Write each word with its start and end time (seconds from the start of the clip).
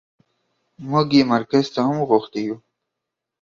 موږ 0.89 1.07
يې 1.17 1.23
مرکز 1.33 1.65
ته 1.73 1.79
هم 1.87 1.97
غوښتي 2.09 2.41
يو. 2.47 2.55